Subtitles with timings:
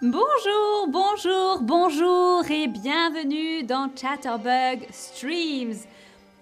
[0.00, 5.74] Bonjour, bonjour, bonjour et bienvenue dans Chatterbug Streams.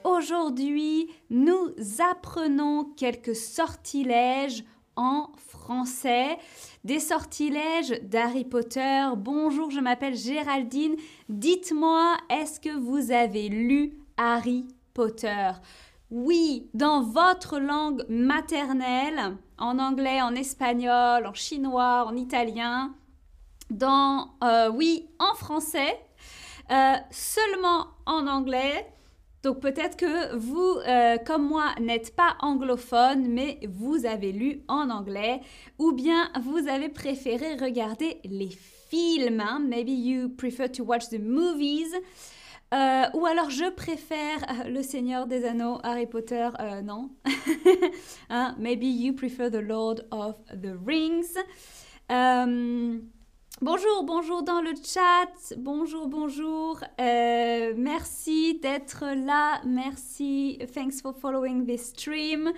[0.05, 4.63] Aujourd'hui, nous apprenons quelques sortilèges
[4.95, 6.37] en français,
[6.85, 9.07] des sortilèges d'Harry Potter.
[9.17, 10.97] Bonjour, je m'appelle Géraldine.
[11.31, 15.53] Dites-moi, est-ce que vous avez lu Harry Potter?
[16.11, 22.95] Oui, dans votre langue maternelle, en anglais, en espagnol, en chinois, en italien
[23.71, 25.99] dans, euh, oui, en français,
[26.71, 28.87] euh, seulement en anglais.
[29.43, 34.91] Donc peut-être que vous, euh, comme moi, n'êtes pas anglophone, mais vous avez lu en
[34.91, 35.41] anglais,
[35.79, 39.41] ou bien vous avez préféré regarder les films.
[39.41, 39.61] Hein.
[39.61, 41.95] Maybe you prefer to watch the movies.
[42.73, 46.51] ou alors je préfère Le Seigneur des Anneaux, Harry Potter,
[46.83, 47.11] non.
[48.31, 48.57] hein?
[48.59, 51.37] Maybe you prefer The Lord of the Rings.
[53.63, 55.55] Bonjour, bonjour dans le chat.
[55.57, 56.79] Bonjour, bonjour.
[57.01, 59.63] Euh, merci d'être là.
[59.65, 60.59] Merci.
[60.75, 62.53] Thanks for following this stream.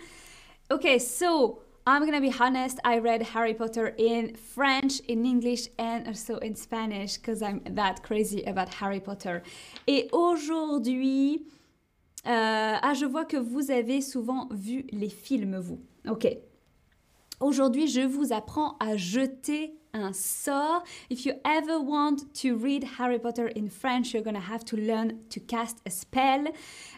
[0.73, 2.81] Okay, so I'm gonna be honest.
[2.85, 8.03] I read Harry Potter in French, in English, and also in Spanish because I'm that
[8.03, 9.45] crazy about Harry Potter.
[9.87, 11.47] Et aujourd'hui,
[12.27, 15.79] euh, ah, je vois que vous avez souvent vu les films, vous.
[16.09, 16.27] Ok.
[17.41, 20.83] Aujourd'hui, je vous apprends à jeter un sort.
[21.09, 25.21] If you ever want to read Harry Potter in French, you're gonna have to learn
[25.31, 26.47] to cast a spell.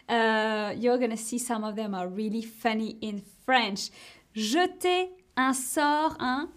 [0.09, 3.91] Uh, you're gonna see some of them are really funny in French.
[4.33, 6.49] Jeter un sort, hein?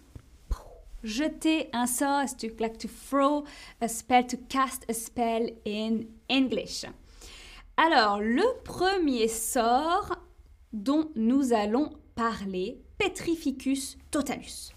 [1.03, 3.45] Jeter un sort is to like to throw
[3.79, 6.85] a spell, to cast a spell in English.
[7.77, 10.17] Alors, le premier sort
[10.73, 14.73] dont nous allons parler, Petrificus totalus.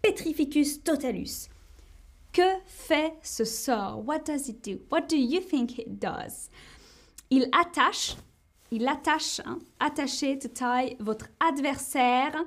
[0.00, 1.48] Petrificus totalus.
[2.32, 4.04] Que fait ce sort?
[4.06, 4.78] What does it do?
[4.88, 6.48] What do you think it does?
[7.30, 8.14] Il attache,
[8.70, 12.44] il attache, hein, attacher, to tie, votre adversaire.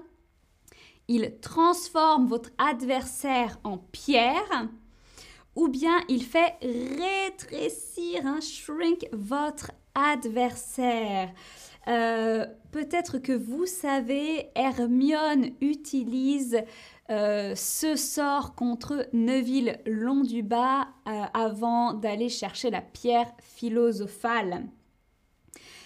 [1.10, 4.70] Il transforme votre adversaire en pierre.
[5.58, 11.34] Ou bien il fait rétrécir, hein, shrink votre adversaire.
[11.88, 16.62] Euh, peut-être que vous savez, Hermione utilise
[17.10, 24.66] euh, ce sort contre Neville Londubat euh, avant d'aller chercher la pierre philosophale.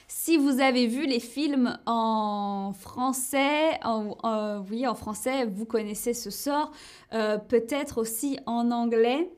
[0.07, 3.79] Si vous avez vu les films en français,
[4.69, 6.73] oui, en français, vous connaissez ce sort,
[7.11, 9.31] peut-être aussi en anglais.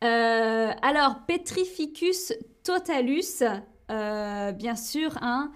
[0.00, 2.32] alors, Petrificus
[2.64, 3.42] totalus,
[3.88, 5.52] bien sûr, hein,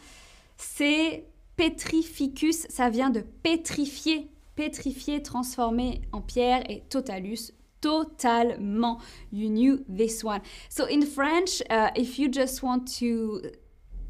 [0.56, 1.24] c'est
[1.56, 4.30] Petrificus, ça vient de pétrifier
[4.60, 8.98] pétrifié, transformé en pierre et totalus totalement.
[9.32, 10.42] You knew this one.
[10.68, 13.40] So in French, uh, if you just want to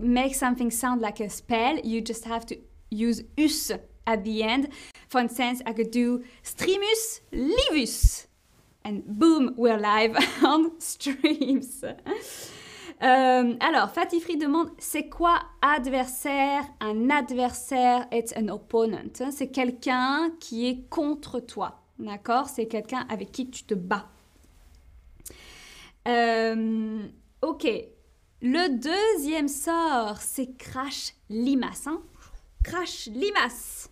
[0.00, 2.56] make something sound like a spell, you just have to
[2.90, 3.70] use us
[4.08, 4.70] at the end.
[5.08, 8.26] For instance, I could do streamus livus.
[8.84, 11.84] And boom, we're live on streams.
[13.02, 19.08] Euh, alors, Fatifri demande c'est quoi adversaire Un adversaire est un opponent?
[19.30, 21.80] C'est quelqu'un qui est contre toi.
[21.98, 22.48] D'accord?
[22.48, 24.08] C'est quelqu'un avec qui tu te bats.
[26.08, 27.06] Euh,
[27.42, 27.66] ok.
[28.42, 31.86] Le deuxième sort, c'est Crash Limace.
[31.86, 32.00] Hein?
[32.64, 33.90] Crash Limace.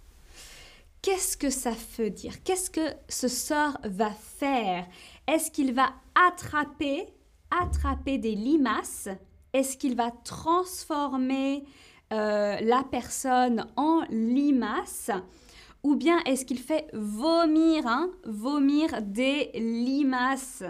[1.01, 2.43] Qu'est-ce que ça veut dire?
[2.43, 4.87] Qu'est-ce que ce sort va faire?
[5.27, 7.07] Est-ce qu'il va attraper
[7.51, 9.09] attraper des limaces
[9.53, 11.65] Est-ce qu'il va transformer
[12.13, 15.11] euh, la personne en limace?
[15.83, 20.65] Ou bien est-ce qu'il fait vomir, hein, vomir des limaces?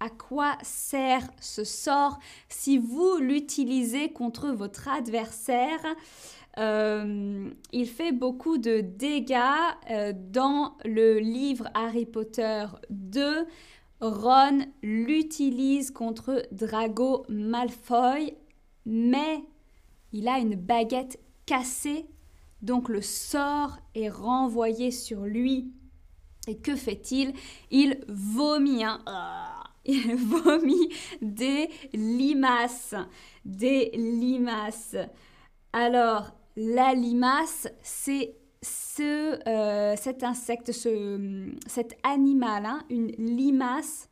[0.00, 5.80] À quoi sert ce sort si vous l'utilisez contre votre adversaire?
[6.58, 9.38] Euh, il fait beaucoup de dégâts
[9.90, 13.46] euh, dans le livre Harry Potter 2.
[14.04, 18.34] Ron l'utilise contre Drago Malfoy,
[18.84, 19.42] mais
[20.12, 22.06] il a une baguette cassée,
[22.62, 25.72] donc le sort est renvoyé sur lui.
[26.46, 27.32] Et que fait-il?
[27.70, 29.00] Il vomit, hein.
[29.06, 30.88] ah, il vomit
[31.22, 32.94] des limaces,
[33.44, 34.96] des limaces.
[35.72, 44.08] Alors, la limace, c'est ce, euh, cet insecte, ce, cet animal, hein, une limace,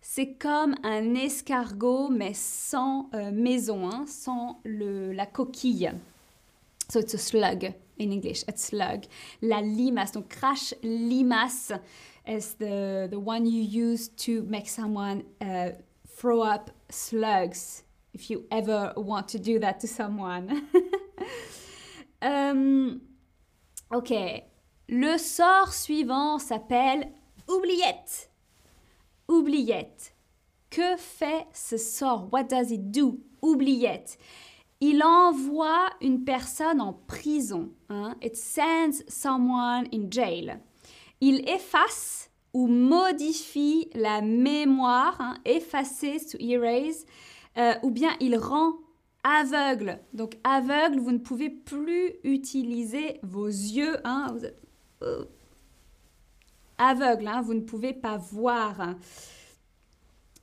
[0.00, 5.92] c'est comme un escargot, mais sans euh, maison, hein, sans le, la coquille.
[6.88, 9.04] So it's a slug in English, a slug.
[9.40, 11.72] La limace, donc crash limace.
[12.26, 15.70] as the, the one you use to make someone uh,
[16.08, 17.82] throw up slugs
[18.14, 20.68] if you ever want to do that to someone.
[22.22, 23.00] um,
[23.94, 24.14] ok,
[24.88, 27.12] le sort suivant s'appelle
[27.48, 28.30] oubliette.
[29.28, 30.14] Oubliette.
[30.70, 32.28] Que fait ce sort?
[32.32, 33.20] What does it do?
[33.42, 34.18] Oubliette.
[34.80, 37.70] Il envoie une personne en prison.
[37.88, 38.16] Hein?
[38.22, 40.58] It sends someone in jail.
[41.20, 45.36] Il efface ou modifie la mémoire, hein?
[45.44, 47.06] effacer, to erase,
[47.56, 48.74] euh, ou bien il rend
[49.24, 49.98] aveugle.
[50.12, 53.96] Donc aveugle, vous ne pouvez plus utiliser vos yeux.
[54.04, 54.36] Hein?
[55.02, 55.24] Euh,
[56.78, 57.42] aveugle, hein?
[57.42, 58.94] vous ne pouvez pas voir.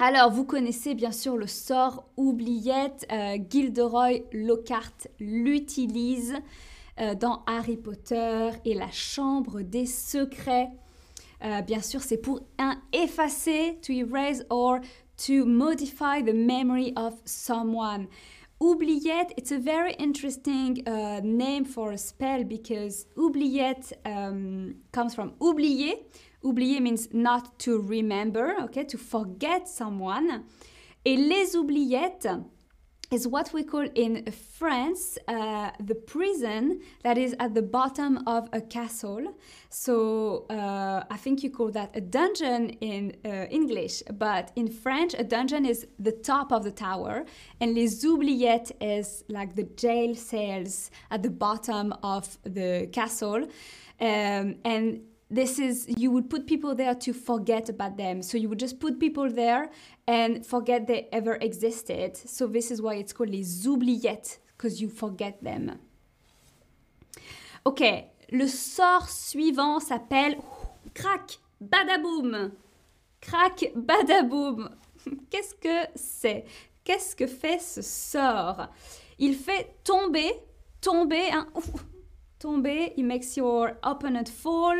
[0.01, 3.05] Alors, vous connaissez bien sûr le sort oubliette.
[3.11, 6.35] Euh, Gilderoy Lockhart l'utilise
[7.01, 10.69] euh, dans Harry Potter et la Chambre des Secrets.
[11.65, 12.41] Bien sûr, c'est pour
[12.91, 14.79] effacer, to erase or
[15.15, 18.07] to modify the memory of someone.
[18.61, 25.33] Oubliette, it's a very interesting uh, name for a spell because oubliette um, comes from
[25.41, 25.95] oublier,
[26.43, 30.45] Oublier means not to remember, okay, to forget someone.
[31.05, 32.27] Et les oubliettes
[33.11, 38.47] is what we call in France uh, the prison that is at the bottom of
[38.53, 39.35] a castle.
[39.69, 45.15] So uh, I think you call that a dungeon in uh, English, but in French,
[45.17, 47.25] a dungeon is the top of the tower,
[47.59, 53.47] and les oubliettes is like the jail cells at the bottom of the castle.
[54.01, 58.21] Um, and this is you would put people there to forget about them.
[58.21, 59.69] So you would just put people there
[60.07, 62.17] and forget they ever existed.
[62.17, 65.79] So this is why it's called les oubliettes because you forget them.
[67.65, 70.37] Ok le sort suivant s'appelle
[70.93, 72.51] crac badaboum.
[73.21, 74.69] Crac badaboum.
[75.29, 76.45] Qu'est-ce que c'est?
[76.83, 78.69] Qu'est-ce que fait ce sort?
[79.19, 80.31] Il fait tomber
[80.81, 81.29] tomber
[82.39, 84.77] tomber il makes your opponent fall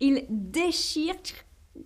[0.00, 1.16] il déchire,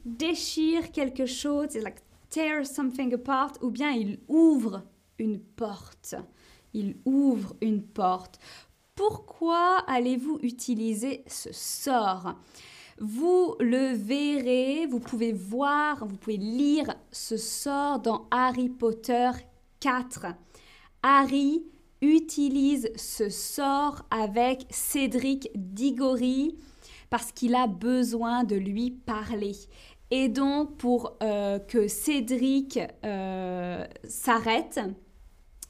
[0.04, 4.82] déchire quelque chose, like tear something apart, ou bien il ouvre
[5.18, 6.14] une porte.
[6.74, 8.38] Il ouvre une porte.
[8.94, 12.34] Pourquoi allez-vous utiliser ce sort?
[13.00, 19.30] Vous le verrez, vous pouvez voir, vous pouvez lire ce sort dans Harry Potter
[19.80, 20.26] 4.
[21.02, 21.64] Harry
[22.02, 26.58] utilise ce sort avec Cédric Diggory
[27.10, 29.56] parce qu'il a besoin de lui parler.
[30.10, 34.80] Et donc, pour euh, que Cédric euh, s'arrête,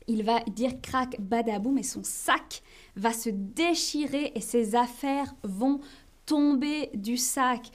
[0.06, 2.62] il va dire crac badaboum et son sac
[2.96, 5.80] va se déchirer et ses affaires vont
[6.24, 7.70] tomber du sac.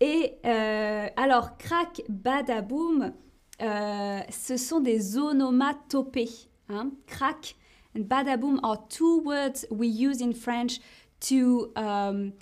[0.00, 3.12] Et euh, alors, crac badaboum,
[3.60, 6.30] ce sont des onomatopées.
[6.68, 6.90] Hein?
[7.06, 7.56] Crac
[7.96, 10.80] and badaboum are two words we use in French
[11.20, 12.32] to um,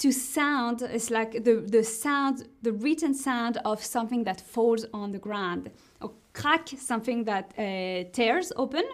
[0.00, 5.12] to sound is like the, the sound, the written sound of something that falls on
[5.12, 5.70] the ground.
[6.00, 8.84] Or crack, something that uh, tears open.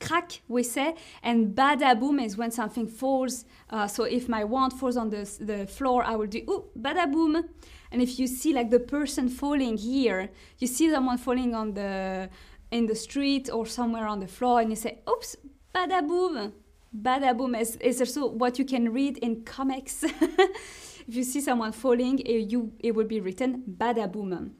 [0.00, 3.44] Crack, we say, and badaboom is when something falls.
[3.70, 7.44] Uh, so if my wand falls on the, the floor, I will do ooh, badaboom.
[7.90, 12.28] And if you see like the person falling here, you see someone falling on the
[12.70, 15.36] in the street or somewhere on the floor, and you say, oops,
[15.74, 16.52] badaboom
[17.02, 20.02] badaboom is, also what you can read in comics.
[21.08, 24.50] if you see someone falling, it, you, it will be written badaboom.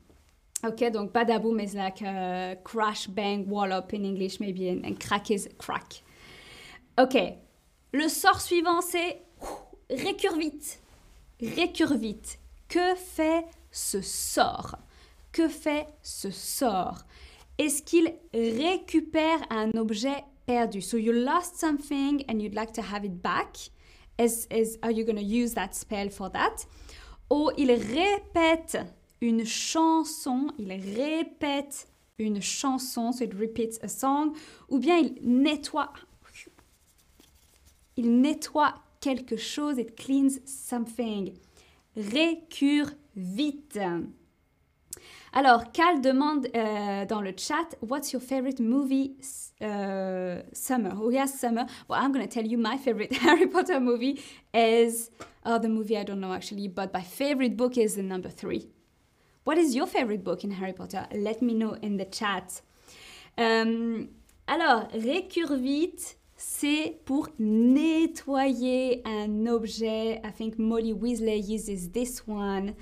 [0.64, 5.30] Okay, donc badaboom is like a crash, bang, wallop in English maybe, and, and crack
[5.30, 6.02] is crack.
[6.96, 7.14] Ok,
[7.92, 9.22] le sort suivant c'est
[9.88, 10.80] récurvite.
[11.40, 12.38] Récurvite.
[12.68, 14.76] Que fait ce sort?
[15.32, 17.04] Que fait ce sort?
[17.56, 20.80] Est-ce qu'il récupère un objet perdu.
[20.80, 23.56] So you lost something and you'd like to have it back.
[24.18, 26.66] Is, is, are you going to use that spell for that?
[27.30, 28.84] Ou il répète
[29.20, 31.86] une chanson, il répète
[32.18, 34.34] une chanson, so it repeats a song,
[34.68, 35.92] ou bien il nettoie,
[37.96, 41.34] il nettoie quelque chose, it cleans something.
[41.96, 43.78] Récure vite.
[45.32, 49.16] Alors, Cal demande euh, dans le chat, What's your favorite movie
[49.60, 50.90] uh, summer?
[50.94, 51.66] Who has summer?
[51.88, 54.22] Well, I'm going to tell you my favorite Harry Potter movie
[54.54, 55.10] is,
[55.44, 58.68] oh, the movie I don't know actually, but my favorite book is the number three.
[59.44, 61.06] What is your favorite book in Harry Potter?
[61.14, 62.60] Let me know in the chat.
[63.36, 64.08] Um,
[64.46, 70.20] alors, récurvite, c'est pour nettoyer un objet.
[70.24, 72.74] I think Molly Weasley uses this one.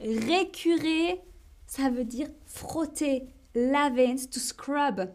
[0.00, 1.20] Récurer,
[1.68, 3.26] ça veut dire frotter.
[3.54, 5.08] Laver, to scrub.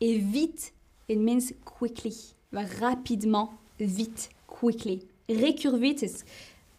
[0.00, 0.72] Et vite,
[1.08, 2.34] it means quickly.
[2.52, 5.08] Rapidement, vite, quickly.
[5.28, 6.24] Récure vite is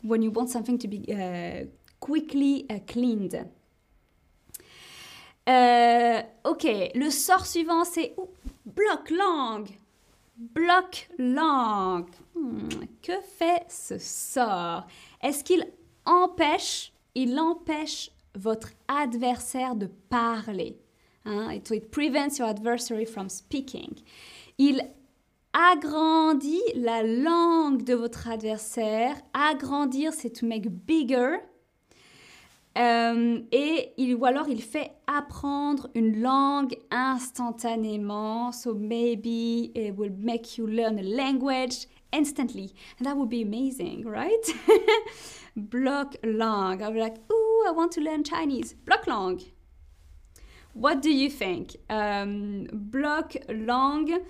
[0.04, 1.66] when you want something to be uh,
[2.00, 3.48] quickly uh, cleaned.
[5.48, 8.16] Euh, ok, le sort suivant c'est
[8.66, 9.70] bloc langue.
[10.38, 12.10] Bloc langue.
[12.36, 12.68] Hmm,
[13.02, 14.88] que fait ce sort?
[15.22, 15.66] Est-ce qu'il
[16.06, 20.78] empêche, il empêche votre adversaire de parler
[21.26, 21.50] hein?
[21.52, 23.96] it, prevents your adversary from speaking.
[24.58, 24.82] Il
[25.54, 29.16] agrandit la langue de votre adversaire.
[29.34, 31.38] Agrandir, c'est to make bigger.
[32.78, 38.52] Euh, et il, ou alors il fait apprendre une langue instantanément.
[38.52, 42.74] So maybe it will make you learn a language instantly.
[42.98, 44.46] And that would be amazing, right?
[45.56, 46.82] Block langue.
[46.82, 48.74] I'll be like, ooh, I want to learn Chinese.
[48.74, 49.44] Block langue.
[50.74, 51.78] What do you think?
[51.90, 54.22] Um, block langue.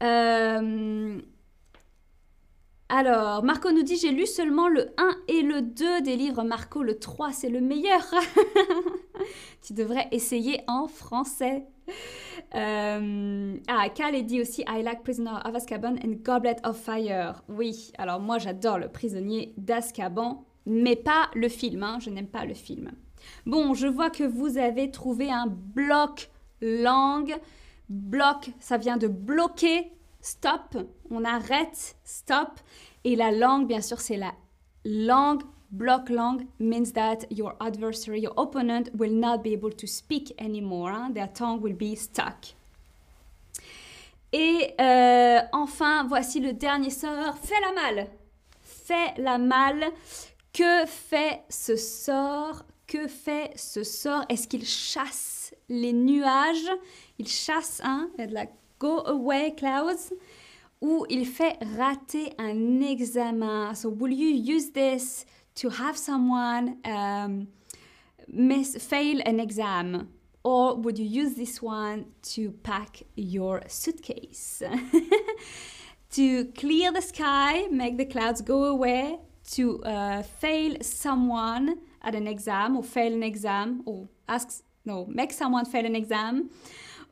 [0.00, 1.22] Um,
[2.90, 6.82] alors, Marco nous dit J'ai lu seulement le 1 et le 2 des livres Marco,
[6.82, 8.02] le 3 c'est le meilleur.
[9.62, 11.66] tu devrais essayer en français.
[12.54, 17.42] Euh, ah, Cal dit aussi I like Prisoner of Azkaban and Goblet of Fire.
[17.50, 21.98] Oui, alors moi j'adore le prisonnier d'Azkaban, mais pas le film, hein.
[22.00, 22.92] je n'aime pas le film.
[23.44, 26.30] Bon, je vois que vous avez trouvé un bloc
[26.62, 27.36] langue.
[27.90, 30.76] Bloc, ça vient de bloquer stop,
[31.10, 32.60] on arrête, stop.
[33.04, 34.32] Et la langue, bien sûr, c'est la
[34.84, 35.42] langue.
[35.70, 40.90] Block langue means that your adversary, your opponent, will not be able to speak anymore.
[40.90, 41.12] Hein.
[41.12, 42.54] Their tongue will be stuck.
[44.32, 47.36] Et euh, enfin, voici le dernier sort.
[47.42, 48.06] Fais la malle.
[48.60, 49.92] Fais la malle.
[50.52, 52.62] Que fait ce sort?
[52.86, 54.24] Que fait ce sort?
[54.28, 56.70] Est-ce qu'il chasse les nuages?
[57.18, 60.12] Il chasse, hein like go away clouds
[60.80, 63.74] ou il fait rater un examen?
[63.74, 65.26] So will you use this
[65.58, 67.48] to have someone um,
[68.28, 70.08] miss, fail an exam?
[70.44, 74.62] Or would you use this one to pack your suitcase?
[76.10, 79.18] to clear the sky, make the clouds go away,
[79.50, 85.32] to uh, fail someone at an exam or fail an exam or ask no make
[85.32, 86.50] someone fail an exam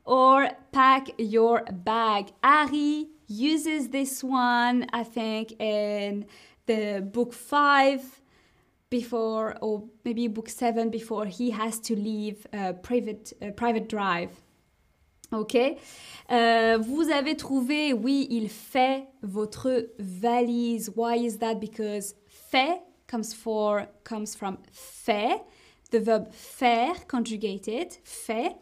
[0.05, 2.29] or pack your bag.
[2.45, 6.27] Harry uses this one, I think, in
[6.67, 8.21] the book five
[9.01, 14.31] before, or maybe book seven before he has to leave a private, private drive.
[15.33, 15.57] Ok.
[16.31, 20.91] Euh, vous avez trouvé, oui, il fait votre valise.
[20.97, 21.57] Why is that?
[21.57, 25.43] Because fait comes for comes from fait,
[25.91, 28.57] the verb faire conjugated, fait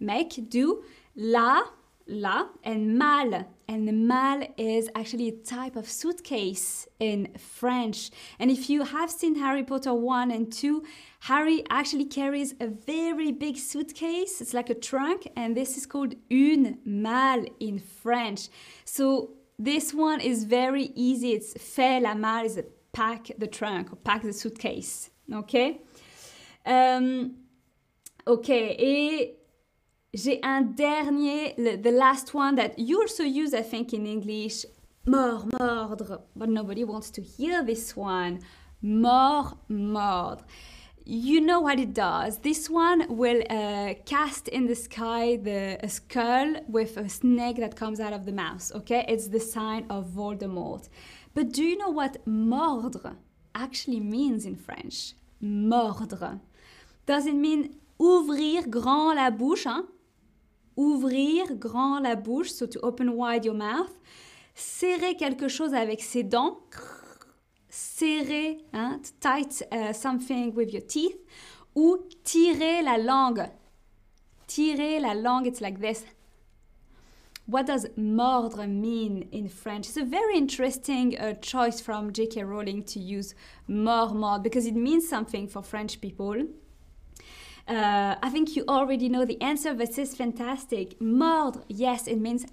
[0.00, 0.82] make, do,
[1.16, 1.62] la,
[2.06, 3.46] la, and mal.
[3.68, 8.10] And mal is actually a type of suitcase in French.
[8.38, 10.84] And if you have seen Harry Potter 1 and 2,
[11.20, 14.40] Harry actually carries a very big suitcase.
[14.40, 18.48] It's like a trunk, and this is called une malle in French.
[18.84, 21.32] So this one is very easy.
[21.32, 22.60] It's faire la malle is
[22.92, 25.10] pack the trunk or pack the suitcase.
[25.32, 25.80] Okay?
[26.64, 27.36] Um,
[28.26, 29.45] ok, et
[30.16, 34.64] J'ai un dernier, le, the last one that you also use, I think, in English.
[35.04, 36.22] Mord, mordre.
[36.34, 38.40] But nobody wants to hear this one.
[38.80, 40.42] Mord, mordre.
[41.04, 42.38] You know what it does.
[42.38, 47.76] This one will uh, cast in the sky the a skull with a snake that
[47.76, 48.72] comes out of the mouth.
[48.74, 50.88] Okay, it's the sign of Voldemort.
[51.34, 53.16] But do you know what mordre
[53.54, 55.12] actually means in French?
[55.42, 56.40] Mordre.
[57.04, 59.66] Does it mean ouvrir grand la bouche?
[59.66, 59.84] Hein?
[60.76, 63.92] Ouvrir grand la bouche, so to open wide your mouth,
[64.54, 66.58] serrer quelque chose avec ses dents,
[67.68, 71.18] serrer, hein, tight uh, something with your teeth,
[71.74, 73.48] ou tirer la langue.
[74.46, 76.04] Tirer la langue, it's like this.
[77.46, 79.86] What does mordre mean in French?
[79.86, 82.42] It's a very interesting uh, choice from J.K.
[82.42, 83.34] Rowling to use
[83.68, 86.34] mord, mord, because it means something for French people.
[87.68, 90.98] Uh, I think you already know the answer, but this is fantastic.
[91.00, 92.46] Mordre, yes, it means.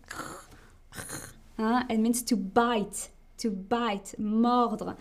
[1.55, 4.97] Uh, it means to bite, to bite, mordre.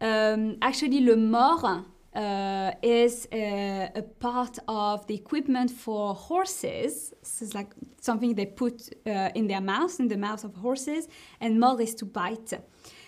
[0.00, 7.14] Um, actually, le mort uh, is a, a, part of the equipment for horses.
[7.20, 11.06] This is like something they put uh, in their mouth, in the mouth of horses,
[11.40, 12.52] and mordre is to bite.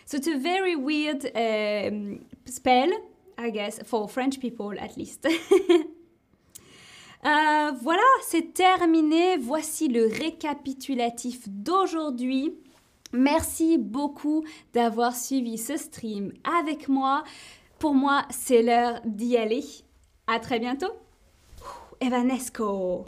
[0.05, 2.93] So it's a very weird um, spell
[3.39, 5.25] I guess, for French people at least.
[7.25, 9.37] Euh, voilà, c'est terminé.
[9.37, 12.55] Voici le récapitulatif d'aujourd'hui.
[13.13, 17.25] Merci beaucoup d'avoir suivi ce stream avec moi.
[17.79, 19.65] Pour moi, c'est l'heure d'y aller.
[20.27, 20.93] À très bientôt.
[22.01, 23.07] Evanesco.